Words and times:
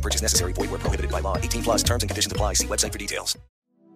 No 0.00 0.08
purchase 0.08 0.22
necessary. 0.22 0.52
Void 0.54 0.70
where 0.70 0.80
prohibited 0.80 1.10
by 1.10 1.20
law. 1.20 1.36
18 1.36 1.62
plus 1.62 1.82
terms 1.82 2.02
and 2.02 2.08
conditions 2.08 2.32
apply. 2.32 2.54
See 2.54 2.66
website 2.66 2.92
for 2.92 2.98
details. 2.98 3.38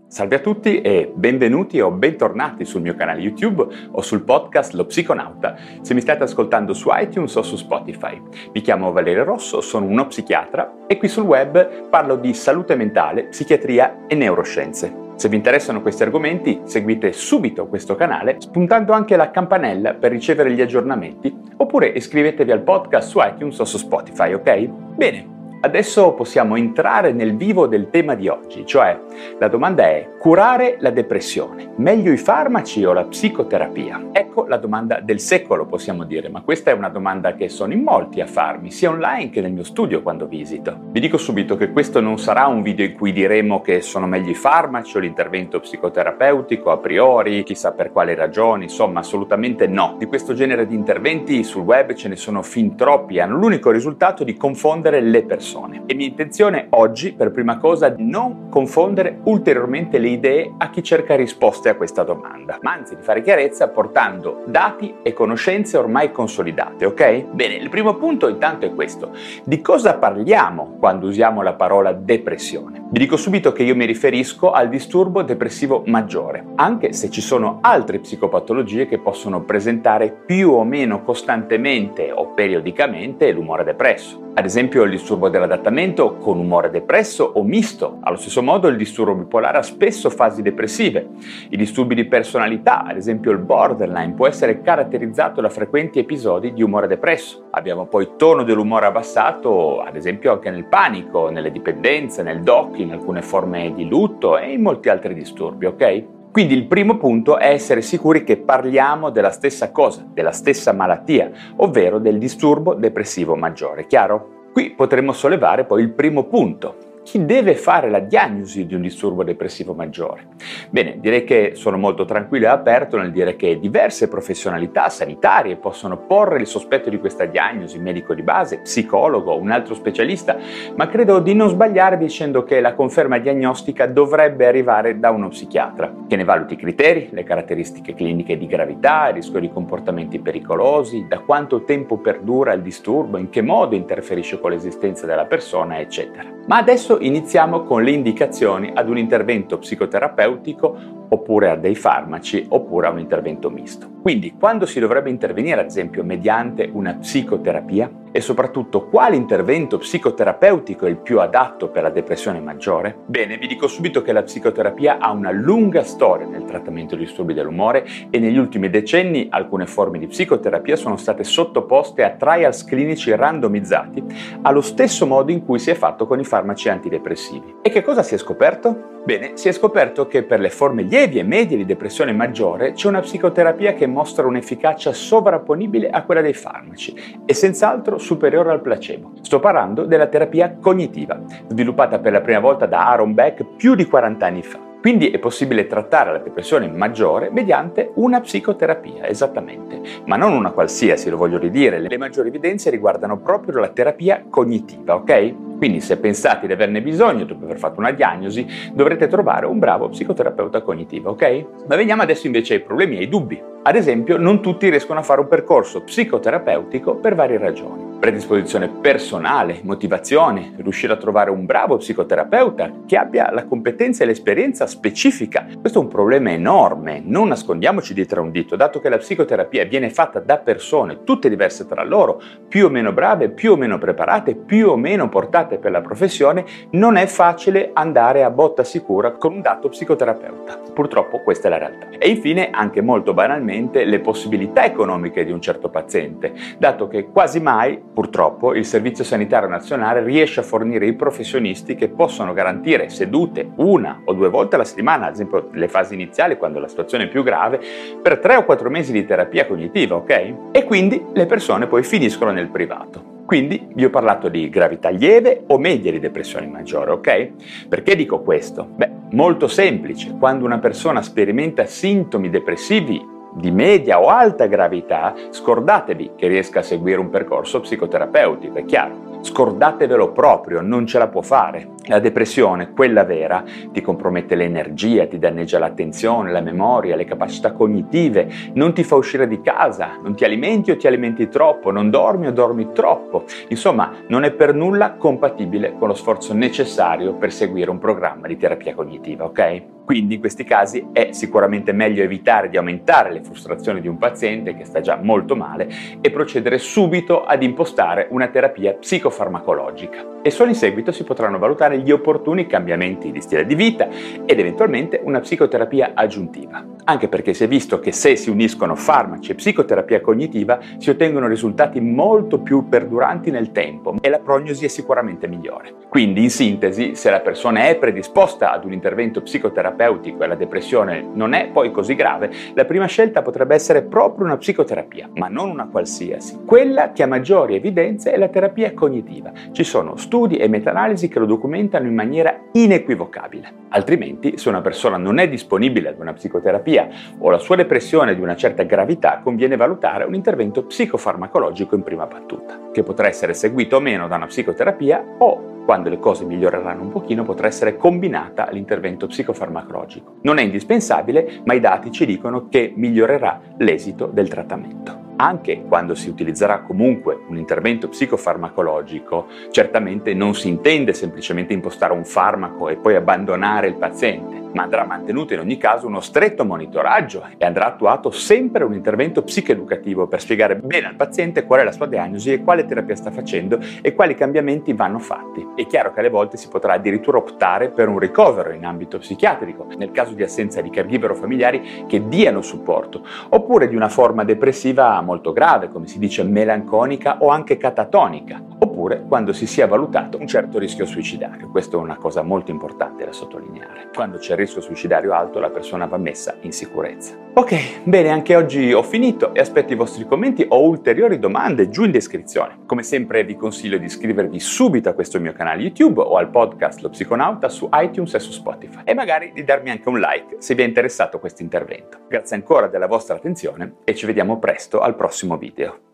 Salve 0.07 0.37
a 0.37 0.39
tutti 0.39 0.81
e 0.81 1.11
benvenuti 1.13 1.81
o 1.81 1.91
bentornati 1.91 2.65
sul 2.65 2.83
mio 2.83 2.95
canale 2.95 3.21
YouTube 3.21 3.67
o 3.91 4.01
sul 4.03 4.23
podcast 4.23 4.75
Lo 4.75 4.85
Psiconauta 4.85 5.57
se 5.81 5.93
mi 5.95 6.01
state 6.01 6.23
ascoltando 6.23 6.73
su 6.73 6.91
iTunes 6.93 7.35
o 7.35 7.43
su 7.43 7.57
Spotify. 7.57 8.21
Mi 8.53 8.61
chiamo 8.61 8.93
Valerio 8.93 9.25
Rosso, 9.25 9.61
sono 9.61 9.87
uno 9.87 10.07
psichiatra 10.07 10.85
e 10.87 10.99
qui 10.99 11.09
sul 11.09 11.25
web 11.25 11.89
parlo 11.89 12.17
di 12.17 12.33
salute 12.33 12.77
mentale, 12.77 13.25
psichiatria 13.25 14.07
e 14.07 14.15
neuroscienze. 14.15 14.95
Se 15.17 15.29
vi 15.29 15.37
interessano 15.37 15.81
questi 15.81 16.05
argomenti, 16.05 16.61
seguite 16.65 17.13
subito 17.13 17.67
questo 17.67 17.97
canale 17.97 18.37
spuntando 18.39 18.93
anche 18.93 19.17
la 19.17 19.31
campanella 19.31 19.95
per 19.95 20.13
ricevere 20.13 20.53
gli 20.53 20.61
aggiornamenti 20.61 21.35
oppure 21.57 21.89
iscrivetevi 21.89 22.53
al 22.53 22.63
podcast 22.63 23.09
su 23.09 23.21
iTunes 23.21 23.59
o 23.59 23.65
su 23.65 23.79
Spotify, 23.79 24.33
ok? 24.35 24.69
Bene, 24.95 25.34
Adesso 25.65 26.13
possiamo 26.13 26.57
entrare 26.57 27.15
nel 27.15 27.39
vivo 27.39 27.67
del 27.67 27.89
tema 27.89 28.15
di 28.15 28.29
oggi, 28.29 28.67
cioè 28.67 29.01
la 29.39 29.49
domanda 29.49 29.85
è 29.85 30.11
curare 30.19 30.77
la 30.79 30.91
depressione, 30.91 31.71
meglio 31.77 32.13
i 32.13 32.19
farmaci 32.19 32.85
o 32.85 32.93
la 32.93 33.05
psicoterapia? 33.05 34.11
Ecco 34.13 34.45
la 34.47 34.59
domanda 34.59 35.01
del 35.01 35.21
secolo 35.21 35.65
possiamo 35.65 36.05
dire, 36.05 36.29
ma 36.29 36.43
questa 36.43 36.71
è 36.71 36.75
una 36.75 36.91
domanda 36.91 37.33
che 37.33 37.49
sono 37.49 37.73
in 37.73 37.83
molti 37.83 38.21
a 38.21 38.27
farmi, 38.27 38.71
sia 38.71 38.91
online 38.91 39.31
che 39.31 39.41
nel 39.41 39.53
mio 39.53 39.63
studio 39.63 40.03
quando 40.03 40.27
visito. 40.27 40.79
Vi 40.91 41.01
dico 41.01 41.17
subito 41.17 41.57
che 41.57 41.73
questo 41.73 41.99
non 41.99 42.19
sarà 42.19 42.47
un 42.47 42.61
video 42.61 42.85
in 42.85 42.93
cui 42.93 43.13
diremo 43.13 43.63
che 43.63 43.81
sono 43.81 44.07
meglio 44.07 44.33
i 44.33 44.35
farmaci 44.35 44.99
o 44.99 45.01
l'intervento 45.01 45.61
psicoterapeutico 45.61 46.73
a 46.73 46.77
priori, 46.77 47.43
chissà 47.43 47.73
per 47.73 47.91
quali 47.91 48.15
ragioni, 48.15 48.65
insomma 48.65 49.01
assolutamente 49.01 49.67
no. 49.67 49.95
Di 49.99 50.05
questo 50.05 50.35
genere 50.35 50.67
di 50.67 50.75
interventi 50.75 51.43
sul 51.43 51.63
web 51.63 51.95
ce 51.95 52.09
ne 52.09 52.17
sono 52.17 52.43
fin 52.43 52.77
troppi, 52.77 53.19
hanno 53.19 53.39
l'unico 53.39 53.71
risultato 53.71 54.25
di 54.25 54.37
confondere 54.37 55.01
le 55.01 55.25
persone 55.25 55.53
persone. 55.55 55.83
E 55.87 55.95
mia 55.95 56.07
intenzione 56.07 56.67
oggi, 56.71 57.13
per 57.13 57.31
prima 57.31 57.59
cosa, 57.59 57.95
non 57.97 58.49
confondere 58.49 59.21
ulteriormente 59.25 59.99
le 59.99 60.09
idee 60.09 60.53
a 60.59 60.71
chi 60.71 60.83
cerca 60.83 61.15
risposte 61.15 61.69
a 61.69 61.77
questa 61.77 62.03
domanda, 62.03 62.59
ma 62.63 62.73
anzi 62.73 62.97
di 62.97 63.03
fare 63.03 63.23
chiarezza 63.23 63.69
portando 63.69 64.43
dati 64.47 64.97
e 65.03 65.13
conoscenze 65.13 65.77
ormai 65.77 66.11
consolidate, 66.11 66.85
ok? 66.85 67.27
Bene, 67.31 67.55
il 67.55 67.69
primo 67.69 67.95
punto 67.95 68.29
intanto 68.29 68.67
è 68.67 68.75
questo. 68.75 69.13
Di 69.45 69.61
cosa 69.61 69.95
parliamo 69.95 70.77
quando 70.79 71.07
usiamo 71.07 71.43
la 71.43 71.55
parola 71.55 71.93
depressione? 71.93 72.83
Vi 72.91 72.99
dico 72.99 73.17
subito 73.17 73.53
che 73.53 73.63
io 73.63 73.77
mi 73.77 73.87
riferisco 73.87 74.51
al 74.51 74.69
disturbo 74.69 75.23
depressivo 75.23 75.83
maggiore, 75.87 76.45
anche 76.57 76.93
se 76.93 77.11
ci 77.11 77.21
sono 77.21 77.59
altre 77.61 77.99
psicopatologie 77.99 78.87
che 78.87 78.99
possono 78.99 79.43
presentare 79.43 80.11
più 80.11 80.51
o 80.51 80.65
meno 80.65 81.03
costantemente 81.03 82.13
o 82.13 82.33
periodicamente 82.35 83.31
l'umore 83.33 83.65
depresso. 83.65 84.24
Ad 84.37 84.45
esempio 84.45 84.83
il 84.83 84.91
disturbo 84.91 85.29
dell'adattamento 85.29 86.17
con 86.17 86.41
umore 86.41 86.69
depresso 86.69 87.23
o 87.23 87.45
misto. 87.45 87.99
Allo 88.01 88.17
stesso 88.17 88.43
modo 88.43 88.67
il 88.67 88.77
disturbo 88.77 89.15
bipolare 89.15 89.59
ha 89.59 89.63
spesso 89.63 90.11
fasi 90.11 90.43
depressive. 90.43 91.07
I 91.51 91.57
disturbi 91.57 91.95
di 91.95 92.05
personalità, 92.07 92.83
ad 92.83 92.97
esempio 92.97 93.31
il 93.31 93.39
borderline, 93.39 94.15
può 94.15 94.27
essere 94.27 94.61
caratterizzato 94.61 95.41
da 95.41 95.49
frequenti 95.49 96.01
episodi 96.01 96.53
di 96.53 96.65
umore 96.65 96.89
depresso. 96.89 97.47
Abbiamo 97.53 97.87
poi 97.87 98.15
tono 98.17 98.43
dell'umore 98.43 98.87
abbassato, 98.87 99.81
ad 99.81 99.95
esempio 99.95 100.33
anche 100.33 100.51
nel 100.51 100.67
panico, 100.67 101.31
nelle 101.31 101.53
dipendenze, 101.53 102.25
nel 102.25 102.43
DOC, 102.43 102.81
in 102.81 102.91
alcune 102.91 103.23
forme 103.23 103.73
di 103.73 103.87
lutto 103.87 104.37
e 104.37 104.51
in 104.51 104.63
molti 104.63 104.89
altri 104.89 105.15
disturbi, 105.15 105.67
ok? 105.67 106.05
Quindi 106.35 106.55
il 106.55 106.67
primo 106.67 106.97
punto 106.97 107.39
è 107.39 107.47
essere 107.51 107.81
sicuri 107.81 108.25
che 108.25 108.37
parliamo 108.39 109.11
della 109.11 109.31
stessa 109.31 109.71
cosa, 109.71 110.05
della 110.05 110.33
stessa 110.33 110.73
malattia, 110.73 111.31
ovvero 111.59 112.01
del 112.01 112.19
disturbo 112.19 112.75
depressivo 112.75 113.37
maggiore, 113.37 113.87
chiaro? 113.87 114.49
Qui 114.53 114.73
potremmo 114.73 115.13
sollevare 115.13 115.65
poi 115.65 115.83
il 115.83 115.93
primo 115.93 116.25
punto, 116.25 116.94
chi 117.05 117.25
deve 117.27 117.55
fare 117.55 117.91
la 117.91 118.01
diagnosi 118.01 118.67
di 118.67 118.75
un 118.75 118.81
disturbo 118.81 119.23
depressivo 119.23 119.75
maggiore? 119.75 120.29
Bene, 120.71 120.97
direi 120.99 121.25
che 121.25 121.53
sono 121.55 121.77
molto 121.77 122.07
tranquillo 122.07 122.47
e 122.47 122.49
aperto 122.49 122.97
nel 122.97 123.13
dire 123.13 123.37
che 123.37 123.59
diverse 123.61 124.09
professionalità 124.09 124.89
sanitarie 124.89 125.57
possono 125.57 125.99
porre 125.99 126.41
il 126.41 126.47
sospetto 126.47 126.89
di 126.89 126.99
questa 126.99 127.27
diagnosi, 127.27 127.79
medico 127.79 128.15
di 128.15 128.23
base, 128.23 128.61
psicologo, 128.61 129.37
un 129.37 129.51
altro 129.51 129.75
specialista, 129.75 130.37
ma 130.77 130.89
credo 130.89 131.21
di 131.21 131.35
non 131.35 131.51
sbagliare 131.51 131.99
dicendo 131.99 132.43
che 132.43 132.61
la 132.61 132.75
conferma 132.75 133.19
diagnostica 133.19 133.87
dovrebbe 133.87 134.47
arrivare 134.47 134.99
da 134.99 135.11
uno 135.11 135.29
psichiatra, 135.29 135.93
che 136.09 136.17
ne 136.17 136.25
valuti 136.25 136.55
i 136.55 136.57
criteri, 136.57 137.11
le 137.13 137.23
caratteristiche 137.23 137.95
cliniche 137.95 138.39
di 138.39 138.47
gravità, 138.47 139.09
il 139.09 139.15
rischio 139.15 139.41
di 139.41 139.53
comportamenti 139.53 140.19
pericolosi, 140.21 141.07
da 141.07 141.19
quanto 141.19 141.65
tempo 141.65 141.99
perdura 141.99 142.55
il 142.55 142.63
disturbo, 142.63 143.19
in 143.19 143.29
che 143.29 143.43
modo 143.43 143.75
interferisce 143.75 144.41
con 144.41 144.53
l'esistenza 144.53 145.05
della 145.05 145.27
persona, 145.27 145.79
eccetera. 145.79 146.25
Ma 146.47 146.59
adesso 146.59 146.94
iniziamo 147.01 147.63
con 147.63 147.83
le 147.83 147.91
indicazioni 147.91 148.71
ad 148.75 148.89
un 148.89 148.99
intervento 148.99 149.59
psicoterapeutico 149.59 151.04
oppure 151.15 151.51
a 151.51 151.57
dei 151.57 151.75
farmaci 151.75 152.47
oppure 152.49 152.89
a 152.89 152.91
un 152.91 152.99
intervento 152.99 153.51
misto. 153.51 153.93
Quindi 154.03 154.35
quando 154.39 154.67
si 154.67 154.81
dovrebbe 154.81 155.09
intervenire 155.09 155.61
ad 155.61 155.67
esempio 155.67 156.05
mediante 156.05 156.69
una 156.71 156.95
psicoterapia 156.95 158.03
e 158.13 158.21
soprattutto 158.21 158.87
quale 158.87 159.17
intervento 159.17 159.79
psicoterapeutico 159.79 160.87
è 160.87 160.91
il 160.91 160.99
più 160.99 161.21
adatto 161.21 161.71
per 161.71 161.83
la 161.83 161.91
depressione 161.91 162.39
maggiore? 162.39 162.99
Bene, 163.07 163.39
vi 163.39 163.47
dico 163.47 163.67
subito 163.67 164.03
che 164.03 164.13
la 164.13 164.23
psicoterapia 164.23 164.99
ha 164.99 165.11
una 165.11 165.31
lunga 165.31 165.83
storia 165.85 166.27
nel 166.27 166.45
trattamento 166.45 166.97
di 166.97 167.05
disturbi 167.05 167.33
dell'umore 167.33 167.87
e 168.11 168.19
negli 168.19 168.37
ultimi 168.37 168.69
decenni 168.69 169.29
alcune 169.31 169.67
forme 169.67 169.99
di 169.99 170.07
psicoterapia 170.07 170.77
sono 170.77 170.97
state 170.97 171.25
sottoposte 171.25 172.05
a 172.05 172.11
trials 172.11 172.65
clinici 172.65 173.15
randomizzati 173.15 174.05
allo 174.43 174.61
stesso 174.61 175.07
modo 175.07 175.33
in 175.33 175.45
cui 175.45 175.59
si 175.59 175.71
è 175.71 175.75
fatto 175.75 176.07
con 176.07 176.21
i 176.21 176.25
farmaci 176.25 176.69
antidepressivi. 176.69 177.57
E 177.63 177.71
che 177.71 177.83
cosa 177.83 178.03
si 178.03 178.15
è 178.15 178.19
scoperto? 178.19 178.94
Bene, 179.05 179.33
si 179.35 179.49
è 179.49 179.53
scoperto 179.53 180.07
che 180.07 180.23
per 180.23 180.41
le 180.41 180.49
forme 180.49 180.81
lievi 180.81 181.19
e 181.19 181.23
medie 181.23 181.59
di 181.59 181.67
depressione 181.67 182.15
maggiore 182.15 182.73
c'è 182.73 182.89
una 182.89 183.01
psicoterapia 183.01 183.75
che 183.75 183.87
mostra 183.87 184.27
un'efficacia 184.27 184.95
sovrapponibile 184.95 185.91
a 185.91 186.05
quella 186.05 186.23
dei 186.23 186.33
farmaci 186.33 187.23
e 187.27 187.35
senz'altro 187.35 187.99
superiore 187.99 188.51
al 188.51 188.63
placebo. 188.63 189.13
Sto 189.21 189.41
parlando 189.41 189.85
della 189.85 190.07
terapia 190.07 190.57
cognitiva, 190.59 191.21
sviluppata 191.49 191.99
per 191.99 192.13
la 192.13 192.23
prima 192.23 192.41
volta 192.41 192.65
da 192.65 192.89
Aaron 192.89 193.13
Beck 193.13 193.45
più 193.57 193.75
di 193.75 193.85
40 193.85 194.27
anni 194.27 194.43
fa. 194.43 194.64
Quindi 194.85 195.09
è 195.09 195.19
possibile 195.19 195.67
trattare 195.67 196.13
la 196.13 196.19
depressione 196.19 196.69
maggiore 196.69 197.31
mediante 197.31 197.93
una 197.95 198.21
psicoterapia, 198.21 199.07
esattamente, 199.07 199.81
ma 200.05 200.17
non 200.17 200.35
una 200.35 200.51
qualsiasi, 200.51 201.09
lo 201.09 201.17
voglio 201.17 201.39
ridire, 201.39 201.79
le 201.79 201.97
maggiori 201.97 202.29
evidenze 202.29 202.69
riguardano 202.69 203.17
proprio 203.17 203.61
la 203.61 203.69
terapia 203.69 204.23
cognitiva, 204.29 204.95
ok? 204.97 205.57
Quindi 205.57 205.81
se 205.81 205.97
pensate 205.97 206.47
di 206.47 206.53
averne 206.53 206.83
bisogno 206.83 207.25
dopo 207.25 207.47
aver 207.47 207.57
fatto 207.57 207.81
una 207.81 207.93
diagnosi, 207.93 208.47
dovrete 208.75 209.07
trovare 209.07 209.47
un 209.47 209.59
bravo 209.59 209.89
psicoterapeuta 209.89 210.61
cognitivo, 210.61 211.13
ok? 211.13 211.47
Ma 211.67 211.77
veniamo 211.77 212.03
adesso 212.03 212.27
invece 212.27 212.53
ai 212.53 212.61
problemi 212.61 212.97
e 212.97 212.99
ai 212.99 213.09
dubbi. 213.09 213.43
Ad 213.63 213.77
esempio, 213.77 214.19
non 214.19 214.43
tutti 214.43 214.69
riescono 214.69 214.99
a 214.99 215.03
fare 215.03 215.23
un 215.23 215.29
percorso 215.29 215.81
psicoterapeutico 215.81 216.97
per 216.97 217.15
varie 217.15 217.39
ragioni 217.39 217.94
predisposizione 218.05 218.69
personale, 218.69 219.61
motivazione, 219.63 220.53
riuscire 220.59 220.93
a 220.93 220.99
trovare 220.99 221.31
un 221.31 221.47
bravo 221.47 221.79
psicoterapeuta 221.79 222.83
che 222.85 222.99
abbia 222.99 223.31
la 223.33 223.47
competenza 223.47 224.05
e 224.05 224.07
l'esperienza 224.07 224.67
specifica. 224.67 225.47
Questo 225.59 225.79
è 225.79 225.83
un 225.83 225.89
problema 225.89 226.31
enorme, 226.31 227.01
non 227.03 227.29
nascondiamoci 227.29 227.95
dietro 227.95 228.21
un 228.21 228.31
dito, 228.31 228.57
dato 228.57 228.79
che 228.79 228.91
la 228.91 228.99
psicoterapia 228.99 229.65
viene 229.65 229.89
fatta 229.89 230.21
da 230.21 230.37
persone 230.37 231.03
tutte 231.03 231.31
diverse 231.31 231.67
tra 231.67 231.83
loro, 231.83 232.21
più 232.47 232.67
o 232.67 232.69
meno 232.69 232.93
brave, 232.93 233.31
più 233.31 233.53
o 233.53 233.57
meno 233.57 233.79
preparate, 233.79 234.35
più 234.35 234.69
o 234.69 234.77
meno 234.77 235.09
portate 235.09 235.57
per 235.57 235.71
la 235.71 235.81
professione, 235.81 236.45
non 236.73 236.97
è 236.97 237.07
facile 237.07 237.71
andare 237.73 238.23
a 238.23 238.29
botta 238.29 238.65
sicura 238.65 239.13
con 239.13 239.33
un 239.33 239.41
dato 239.41 239.71
psicoterapeuta. 239.71 240.61
Purtroppo 240.75 241.21
questa 241.21 241.49
è 241.49 241.51
la 241.51 241.57
realtà. 241.57 241.89
E 241.97 242.11
infine, 242.11 242.51
anche 242.51 242.83
molto 242.83 243.15
banalmente, 243.15 243.85
le 243.85 244.01
possibilità 244.01 244.67
economiche 244.67 245.25
di 245.25 245.33
un 245.33 245.41
certo 245.41 245.71
paziente, 245.71 246.35
dato 246.59 246.87
che 246.87 247.07
quasi 247.07 247.41
mai 247.41 247.93
Purtroppo 247.95 248.55
il 248.55 248.65
Servizio 248.65 249.05
Sanitario 249.05 249.49
Nazionale 249.49 250.03
riesce 250.03 250.41
a 250.41 250.43
fornire 250.43 250.85
i 250.85 250.95
professionisti 250.95 251.77
che 251.77 251.89
possono 251.89 252.33
garantire 252.33 252.89
sedute 252.89 253.53
una 253.57 254.03
o 254.05 254.13
due 254.15 254.29
volte 254.29 254.57
alla 254.57 254.65
settimana, 254.65 255.07
ad 255.07 255.13
esempio 255.13 255.49
nelle 255.53 255.69
fasi 255.69 255.95
iniziali 255.95 256.37
quando 256.37 256.59
la 256.59 256.67
situazione 256.67 257.05
è 257.05 257.09
più 257.09 257.23
grave, 257.23 257.61
per 258.03 258.19
tre 258.19 258.35
o 258.35 258.45
quattro 258.45 258.69
mesi 258.69 258.91
di 258.91 259.05
terapia 259.07 259.47
cognitiva, 259.47 259.95
ok? 259.95 260.35
E 260.51 260.65
quindi 260.65 261.05
le 261.13 261.27
persone 261.27 261.69
poi 261.69 261.85
finiscono 261.85 262.33
nel 262.33 262.51
privato. 262.51 263.13
Quindi 263.25 263.69
vi 263.73 263.85
ho 263.85 263.91
parlato 263.91 264.29
di 264.29 264.49
gravità 264.49 264.91
lieve 264.91 265.45
o 265.47 265.57
media 265.57 265.93
di 265.93 266.01
depressione 266.01 266.47
maggiore, 266.47 266.91
ok? 266.91 267.31
Perché 267.69 267.95
dico 267.95 268.21
questo? 268.21 268.69
Beh, 268.75 268.91
molto 269.13 269.47
semplice. 269.47 270.15
Quando 270.19 270.45
una 270.45 270.59
persona 270.59 271.01
sperimenta 271.01 271.65
sintomi 271.65 272.29
depressivi 272.29 273.13
di 273.35 273.51
media 273.51 274.01
o 274.01 274.09
alta 274.09 274.47
gravità, 274.47 275.15
scordatevi 275.31 276.13
che 276.17 276.29
riesca 276.29 276.61
a 276.61 276.63
seguire 276.63 277.01
un 277.01 277.11
percorso 277.11 277.61
psicoterapeutico, 277.61 278.59
è 278.59 278.65
chiaro. 278.65 279.19
Scordatevelo 279.21 280.13
proprio, 280.13 280.61
non 280.61 280.87
ce 280.87 280.99
la 280.99 281.09
può 281.09 281.23
fare. 281.23 281.74
La 281.87 281.99
depressione, 281.99 282.73
quella 282.73 283.05
vera, 283.05 283.45
ti 283.71 283.83
compromette 283.83 284.35
l'energia, 284.35 285.07
ti 285.07 285.19
danneggia 285.19 285.59
l'attenzione, 285.59 286.33
la 286.33 286.41
memoria, 286.41 286.97
le 286.97 287.05
capacità 287.05 287.53
cognitive, 287.53 288.27
non 288.55 288.73
ti 288.73 288.83
fa 288.83 288.95
uscire 288.95 289.29
di 289.29 289.43
casa, 289.43 289.99
non 290.03 290.17
ti 290.17 290.25
alimenti 290.25 290.71
o 290.71 290.79
ti 290.79 290.87
alimenti 290.87 291.29
troppo, 291.29 291.71
non 291.71 291.91
dormi 291.91 292.27
o 292.27 292.33
dormi 292.33 292.73
troppo. 292.73 293.25
Insomma, 293.49 293.93
non 294.09 294.25
è 294.25 294.33
per 294.33 294.55
nulla 294.55 294.95
compatibile 294.95 295.75
con 295.79 295.89
lo 295.89 295.95
sforzo 295.95 296.33
necessario 296.33 297.17
per 297.17 297.31
seguire 297.31 297.69
un 297.69 297.79
programma 297.79 298.29
di 298.29 298.39
terapia 298.39 298.75
cognitiva, 298.75 299.27
ok? 299.27 299.63
Quindi 299.85 300.15
in 300.15 300.21
questi 300.21 300.45
casi 300.45 300.87
è 300.93 301.09
sicuramente 301.13 301.73
meglio 301.73 302.03
evitare 302.03 302.49
di 302.49 302.57
aumentare 302.57 303.13
le 303.13 303.23
frustrazioni 303.23 303.83
di 303.83 303.89
un 303.89 303.99
paziente 303.99 304.57
che 304.57 304.65
sta 304.65 304.81
già 304.81 304.99
molto 305.01 305.37
male 305.37 305.69
e 306.01 306.11
procedere 306.11 306.57
subito 306.57 307.23
ad 307.25 307.43
impostare 307.43 308.09
una 308.11 308.29
terapia 308.29 308.73
psicofarmacologica. 308.73 310.13
E 310.23 310.31
solo 310.31 310.49
in 310.49 310.57
seguito 310.57 310.91
si 310.91 311.05
potranno 311.05 311.39
valutare 311.39 311.74
gli 311.79 311.91
opportuni 311.91 312.47
cambiamenti 312.47 313.11
di 313.11 313.21
stile 313.21 313.45
di 313.45 313.55
vita 313.55 313.89
ed 314.25 314.39
eventualmente 314.39 315.01
una 315.03 315.21
psicoterapia 315.21 315.93
aggiuntiva. 315.95 316.65
Anche 316.85 317.09
perché 317.09 317.33
si 317.35 317.45
è 317.45 317.49
visto 317.49 317.81
che 317.81 317.93
se 317.93 318.17
si 318.17 318.31
uniscono 318.31 318.75
farmaci 318.75 319.33
e 319.33 319.35
psicoterapia 319.35 320.01
cognitiva 320.01 320.59
si 320.79 320.91
ottengono 320.91 321.27
risultati 321.27 321.81
molto 321.81 322.41
più 322.41 322.69
perduranti 322.69 323.31
nel 323.31 323.53
tempo 323.53 323.95
e 324.01 324.09
la 324.09 324.19
prognosi 324.19 324.65
è 324.65 324.69
sicuramente 324.69 325.27
migliore. 325.27 325.73
Quindi 325.89 326.23
in 326.23 326.31
sintesi, 326.31 326.95
se 326.95 327.11
la 327.11 327.21
persona 327.21 327.69
è 327.69 327.77
predisposta 327.77 328.53
ad 328.53 328.65
un 328.65 328.73
intervento 328.73 329.23
psicoterapeutico 329.23 329.73
terapeutico 329.75 330.23
e 330.23 330.27
la 330.27 330.35
depressione 330.35 331.09
non 331.15 331.33
è 331.33 331.49
poi 331.49 331.71
così 331.71 331.95
grave, 331.95 332.31
la 332.55 332.65
prima 332.65 332.87
scelta 332.87 333.23
potrebbe 333.23 333.55
essere 333.55 333.83
proprio 333.83 334.27
una 334.27 334.37
psicoterapia, 334.37 335.11
ma 335.15 335.29
non 335.29 335.51
una 335.51 335.69
qualsiasi. 335.69 336.41
Quella 336.45 336.93
che 336.93 337.03
ha 337.03 337.07
maggiori 337.07 337.55
evidenze 337.55 338.13
è 338.13 338.19
la 338.19 338.29
terapia 338.29 338.73
cognitiva. 338.75 339.33
Ci 339.53 339.65
sono 339.65 339.97
studi 339.97 340.37
e 340.37 340.49
meta-analisi 340.49 341.09
che 341.09 341.19
lo 341.19 341.27
documentano 341.27 341.64
in 341.87 341.95
maniera 341.95 342.41
inequivocabile. 342.53 343.63
Altrimenti, 343.71 344.39
se 344.39 344.49
una 344.49 344.61
persona 344.61 344.97
non 344.97 345.19
è 345.19 345.29
disponibile 345.29 345.89
ad 345.89 345.99
una 345.99 346.13
psicoterapia 346.13 346.89
o 347.19 347.31
la 347.31 347.39
sua 347.39 347.57
depressione 347.57 348.13
è 348.13 348.15
di 348.15 348.23
una 348.23 348.37
certa 348.37 348.63
gravità, 348.63 349.21
conviene 349.23 349.57
valutare 349.57 350.05
un 350.05 350.15
intervento 350.15 350.65
psicofarmacologico 350.65 351.75
in 351.75 351.83
prima 351.83 352.07
battuta, 352.07 352.71
che 352.73 352.83
potrà 352.83 353.09
essere 353.09 353.35
seguito 353.35 353.77
o 353.77 353.81
meno 353.81 354.07
da 354.09 354.17
una 354.17 354.27
psicoterapia 354.27 355.17
o 355.19 355.53
quando 355.65 355.89
le 355.89 355.99
cose 355.99 356.25
miglioreranno 356.25 356.83
un 356.83 356.91
pochino, 356.91 357.25
potrà 357.25 357.47
essere 357.47 357.77
combinata 357.77 358.47
all'intervento 358.47 359.07
psicofarmacologico. 359.07 360.17
Non 360.23 360.39
è 360.39 360.43
indispensabile, 360.43 361.41
ma 361.45 361.55
i 361.55 361.61
dati 361.61 361.91
ci 361.91 362.05
dicono 362.05 362.49
che 362.49 362.73
migliorerà 362.77 363.41
l'esito 363.59 364.07
del 364.07 364.29
trattamento. 364.29 365.04
Anche 365.17 365.63
quando 365.63 365.95
si 365.95 366.09
utilizzerà 366.09 366.63
comunque 366.63 367.19
un 367.29 367.37
intervento 367.37 367.89
psicofarmacologico, 367.89 369.27
certamente 369.51 370.13
non 370.13 370.35
si 370.35 370.49
intende 370.49 370.93
semplicemente 370.93 371.53
impostare 371.53 371.93
un 371.93 372.05
farmaco 372.05 372.69
e 372.69 372.77
poi 372.77 372.97
abbandonare 372.97 373.69
il 373.69 373.77
paziente 373.77 374.44
ma 374.55 374.63
andrà 374.63 374.85
mantenuto 374.85 375.35
in 375.35 375.41
ogni 375.41 375.59
caso 375.59 375.87
uno 375.87 376.01
stretto 376.01 376.45
monitoraggio 376.45 377.27
e 377.37 377.45
andrà 377.45 377.67
attuato 377.67 378.11
sempre 378.11 378.65
un 378.65 378.73
intervento 378.73 379.23
psicoeducativo 379.23 380.07
per 380.07 380.21
spiegare 380.21 380.57
bene 380.57 380.87
al 380.87 380.95
paziente 380.95 381.45
qual 381.45 381.61
è 381.61 381.65
la 381.65 381.73
sua 381.73 381.87
diagnosi 381.87 382.33
e 382.33 382.43
quale 382.43 382.65
terapia 382.65 382.97
sta 382.97 383.11
facendo 383.11 383.59
e 383.83 383.95
quali 383.95 384.15
cambiamenti 384.15 384.73
vanno 384.73 384.99
fatti. 384.99 385.47
È 385.55 385.67
chiaro 385.67 385.93
che 385.93 386.01
alle 386.01 386.09
volte 386.09 386.37
si 386.37 386.49
potrà 386.49 386.75
addirittura 386.75 387.19
optare 387.19 387.71
per 387.71 387.89
un 387.89 387.99
ricovero 387.99 388.53
in 388.53 388.65
ambito 388.65 388.99
psichiatrico, 388.99 389.67
nel 389.77 389.91
caso 389.91 390.15
di 390.15 390.23
assenza 390.23 390.61
di 390.61 390.71
caregiver 390.71 391.11
o 391.11 391.15
familiari 391.15 391.85
che 391.87 392.07
diano 392.09 392.41
supporto, 392.41 393.05
oppure 393.31 393.69
di 393.69 393.77
una 393.77 393.89
forma 393.89 394.25
depressiva 394.25 395.01
molto 395.01 395.33
grave, 395.33 395.71
come 395.71 395.87
si 395.89 395.99
dice 395.99 396.23
melanconica 396.23 397.19
o 397.21 397.29
anche 397.29 397.57
catatonica, 397.57 398.43
oppure 398.85 399.05
quando 399.09 399.33
si 399.33 399.47
sia 399.47 399.67
valutato 399.67 400.19
un 400.19 400.27
certo 400.27 400.59
rischio 400.59 400.85
suicidario. 400.85 401.49
Questa 401.49 401.77
è 401.77 401.81
una 401.81 401.97
cosa 401.97 402.23
molto 402.23 402.51
importante 402.51 403.05
da 403.05 403.13
sottolineare. 403.13 403.89
Quando 403.95 404.19
c'è 404.19 404.33
il 404.33 404.39
rischio 404.39 404.61
suicidario 404.61 405.15
alto 405.15 405.39
la 405.39 405.51
persona 405.51 405.87
va 405.87 405.97
messa 405.97 406.37
in 406.43 406.53
sicurezza. 406.53 407.17
Ok, 407.35 407.83
bene, 407.85 408.11
anche 408.11 408.37
oggi 408.37 408.73
ho 408.73 408.83
finito 408.83 409.33
e 409.35 409.41
aspetto 409.41 409.73
i 409.73 409.77
vostri 409.77 410.07
commenti 410.07 410.45
o 410.49 410.63
ulteriori 410.67 411.19
domande 411.19 411.69
giù 411.69 411.85
in 411.85 411.91
descrizione. 411.91 412.59
Come 412.67 412.83
sempre 412.83 413.25
vi 413.25 413.37
consiglio 413.37 413.79
di 413.79 413.87
iscrivervi 413.87 414.39
subito 414.39 414.89
a 414.91 414.93
questo 414.93 415.19
mio 415.19 415.33
canale 415.33 415.63
YouTube 415.63 416.01
o 416.01 416.17
al 416.17 416.31
podcast 416.31 416.81
Lo 416.83 416.91
Psiconauta 416.91 417.49
su 417.49 417.69
iTunes 417.73 418.15
e 418.15 418.19
su 418.19 418.33
Spotify 418.33 418.83
e 418.85 418.95
magari 418.95 419.33
di 419.33 419.45
darmi 419.45 419.71
anche 419.71 419.89
un 419.89 419.99
like 419.99 420.37
se 420.39 420.55
vi 420.55 420.63
è 420.63 420.67
interessato 420.67 421.19
questo 421.19 421.43
intervento. 421.43 421.99
Grazie 422.09 422.37
ancora 422.37 422.67
della 422.67 422.87
vostra 422.87 423.17
attenzione 423.17 423.77
e 423.85 423.95
ci 423.95 424.07
vediamo 424.07 424.39
presto 424.39 424.81
al 424.81 424.95
prossimo 424.95 425.37
video. 425.37 425.94